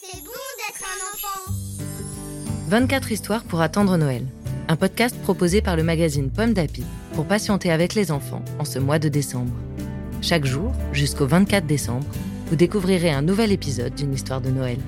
c'est 0.00 0.20
bon 0.24 0.32
d'être 0.58 0.84
un 0.84 0.98
enfant. 1.14 1.52
24 2.68 3.12
histoires 3.12 3.44
pour 3.44 3.60
attendre 3.60 3.96
Noël. 3.96 4.26
Un 4.66 4.74
podcast 4.74 5.16
proposé 5.22 5.62
par 5.62 5.76
le 5.76 5.84
magazine 5.84 6.32
Pomme 6.32 6.52
d'Api 6.52 6.82
pour 7.14 7.26
patienter 7.26 7.70
avec 7.70 7.94
les 7.94 8.10
enfants 8.10 8.44
en 8.58 8.64
ce 8.64 8.80
mois 8.80 8.98
de 8.98 9.08
décembre. 9.08 9.54
Chaque 10.20 10.44
jour, 10.44 10.72
jusqu'au 10.92 11.28
24 11.28 11.64
décembre, 11.64 12.06
vous 12.46 12.56
découvrirez 12.56 13.10
un 13.12 13.22
nouvel 13.22 13.52
épisode 13.52 13.94
d'une 13.94 14.14
histoire 14.14 14.40
de 14.40 14.50
Noël. 14.50 14.78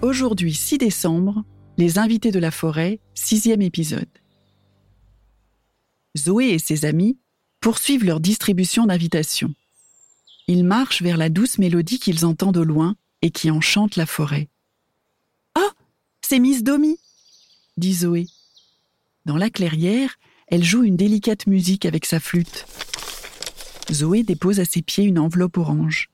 Aujourd'hui, 0.00 0.54
6 0.54 0.78
décembre, 0.78 1.44
Les 1.76 1.98
invités 1.98 2.30
de 2.30 2.38
la 2.38 2.50
forêt, 2.50 3.00
sixième 3.14 3.60
épisode. 3.60 4.08
Zoé 6.16 6.50
et 6.50 6.58
ses 6.58 6.84
amis 6.84 7.18
poursuivent 7.60 8.04
leur 8.04 8.20
distribution 8.20 8.86
d'invitations. 8.86 9.54
Ils 10.46 10.64
marchent 10.64 11.02
vers 11.02 11.16
la 11.16 11.30
douce 11.30 11.58
mélodie 11.58 11.98
qu'ils 11.98 12.26
entendent 12.26 12.58
au 12.58 12.64
loin 12.64 12.96
et 13.22 13.30
qui 13.30 13.50
enchante 13.50 13.96
la 13.96 14.06
forêt. 14.06 14.48
Ah 15.54 15.72
C'est 16.20 16.38
Miss 16.38 16.62
Domi 16.62 16.98
dit 17.76 17.94
Zoé. 17.94 18.26
Dans 19.24 19.36
la 19.36 19.50
clairière, 19.50 20.16
elle 20.46 20.62
joue 20.62 20.84
une 20.84 20.96
délicate 20.96 21.46
musique 21.46 21.86
avec 21.86 22.04
sa 22.04 22.20
flûte. 22.20 22.66
Zoé 23.90 24.22
dépose 24.22 24.60
à 24.60 24.64
ses 24.64 24.82
pieds 24.82 25.04
une 25.04 25.18
enveloppe 25.18 25.58
orange. 25.58 26.10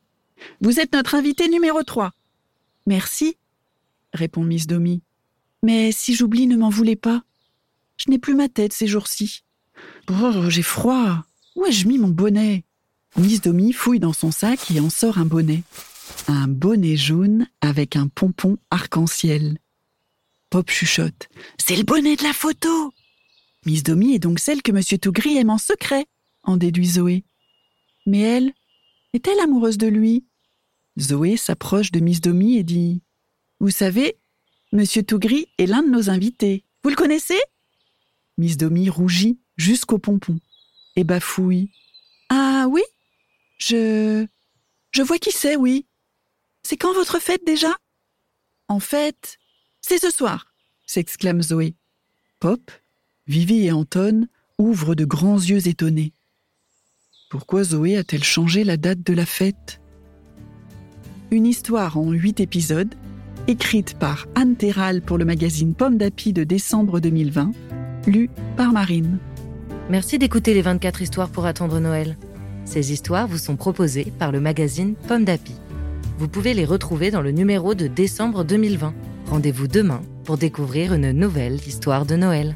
Vous 0.61 0.81
êtes 0.81 0.93
notre 0.93 1.15
invité 1.15 1.49
numéro 1.49 1.83
3. 1.83 2.13
Merci, 2.87 3.37
répond 4.13 4.43
Miss 4.43 4.67
Domi. 4.67 5.03
Mais 5.63 5.93
si 5.93 6.15
j'oublie, 6.15 6.47
ne 6.47 6.57
m'en 6.57 6.71
voulez 6.71 6.97
pas. 6.97 7.23
Je 7.99 8.11
n'ai 8.11 8.19
plus 8.19 8.35
ma 8.35 8.49
tête 8.49 8.73
ces 8.73 8.87
jours-ci. 8.87 9.43
Oh, 10.13 10.51
j'ai 10.51 10.63
froid. 10.63 11.23
Où 11.55 11.67
ai-je 11.67 11.87
mis 11.87 11.99
mon 11.99 12.09
bonnet? 12.09 12.65
Miss 13.17 13.41
Domi 13.41 13.73
fouille 13.73 14.01
dans 14.01 14.13
son 14.13 14.33
sac 14.33 14.71
et 14.71 14.81
en 14.81 14.91
sort 14.91 15.19
un 15.19 15.25
bonnet. 15.25 15.63
Un 16.27 16.49
bonnet 16.49 16.97
jaune 16.97 17.47
avec 17.61 17.95
un 17.95 18.09
pompon 18.09 18.59
arc-en-ciel. 18.71 19.59
Pop 20.49 20.69
chuchote. 20.69 21.29
C'est 21.59 21.77
le 21.77 21.85
bonnet 21.85 22.17
de 22.17 22.25
la 22.25 22.33
photo 22.33 22.93
Miss 23.67 23.85
Domi 23.85 24.15
est 24.15 24.19
donc 24.19 24.41
celle 24.41 24.63
que 24.63 24.73
Monsieur 24.73 24.99
Tougri 24.99 25.37
aime 25.37 25.51
en 25.51 25.59
secret, 25.59 26.07
en 26.43 26.57
déduit 26.57 26.87
Zoé. 26.87 27.25
Mais 28.07 28.21
elle, 28.21 28.53
est-elle 29.13 29.39
amoureuse 29.39 29.79
de 29.79 29.87
lui? 29.87 30.25
Zoé 30.99 31.37
s'approche 31.37 31.93
de 31.93 32.01
Miss 32.01 32.21
Domi 32.21 32.57
et 32.57 32.65
dit 32.65 33.03
Vous 33.61 33.71
savez, 33.71 34.17
Monsieur 34.73 35.05
Tougri 35.05 35.47
est 35.59 35.67
l'un 35.67 35.83
de 35.83 35.91
nos 35.91 36.11
invités. 36.11 36.65
Vous 36.83 36.91
le 36.91 36.97
connaissez? 36.97 37.39
Miss 38.39 38.57
Domi 38.57 38.89
rougit 38.89 39.39
jusqu'au 39.61 39.99
pompon 39.99 40.41
et 40.97 41.05
bafouille. 41.05 41.71
Ah 42.31 42.67
oui? 42.69 42.83
Je. 43.59 44.27
Je 44.91 45.03
vois 45.03 45.19
qui 45.19 45.31
c'est, 45.31 45.57
oui. 45.57 45.87
C'est 46.63 46.77
quand 46.77 46.93
votre 46.93 47.21
fête 47.21 47.45
déjà? 47.47 47.77
En 48.69 48.81
fait, 48.81 49.39
c'est 49.81 49.99
ce 49.99 50.11
soir, 50.11 50.47
s'exclame 50.87 51.43
Zoé. 51.43 51.75
Pop, 52.41 52.71
Vivi 53.27 53.67
et 53.67 53.73
Anton 53.73 54.27
ouvrent 54.59 54.95
de 54.95 55.05
grands 55.05 55.39
yeux 55.39 55.69
étonnés. 55.69 56.13
Pourquoi 57.31 57.63
Zoé 57.63 57.97
a-t-elle 57.97 58.25
changé 58.25 58.65
la 58.65 58.77
date 58.77 59.03
de 59.03 59.13
la 59.13 59.27
fête? 59.27 59.81
Une 61.31 61.47
histoire 61.47 61.97
en 61.99 62.11
huit 62.11 62.41
épisodes 62.41 62.95
écrite 63.47 63.99
par 63.99 64.27
Anne 64.35 64.57
Terral 64.57 65.03
pour 65.03 65.19
le 65.19 65.25
magazine 65.25 65.75
Pomme 65.75 65.97
d'Api 65.97 66.33
de 66.33 66.45
décembre 66.45 67.01
2020, 67.01 67.53
lue 68.07 68.31
par 68.57 68.73
Marine. 68.73 69.19
Merci 69.91 70.19
d'écouter 70.19 70.55
les 70.55 70.63
24 70.63 71.03
histoires 71.03 71.31
pour 71.31 71.47
attendre 71.47 71.81
Noël. 71.81 72.17
Ces 72.65 72.93
histoires 72.93 73.27
vous 73.27 73.39
sont 73.39 73.57
proposées 73.57 74.13
par 74.21 74.31
le 74.31 74.39
magazine 74.39 74.95
Pomme 74.95 75.25
d'Api. 75.25 75.57
Vous 76.17 76.29
pouvez 76.29 76.55
les 76.55 76.65
retrouver 76.65 77.11
dans 77.11 77.23
le 77.23 77.33
numéro 77.33 77.75
de 77.75 77.89
décembre 77.89 78.45
2020. 78.45 78.95
Rendez-vous 79.27 79.67
demain 79.67 80.01
pour 80.23 80.39
découvrir 80.39 80.95
une 80.95 81.11
nouvelle 81.11 81.57
histoire 81.57 82.07
de 82.07 82.15
Noël. 82.15 82.55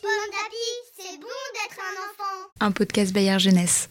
Pomme 0.00 0.30
d'Api, 0.32 0.66
c'est 0.96 1.18
bon 1.20 1.36
d'être 1.52 1.80
un 1.80 1.94
enfant. 2.00 2.48
Un 2.60 2.70
podcast 2.72 3.12
Bayard 3.12 3.40
Jeunesse. 3.40 3.90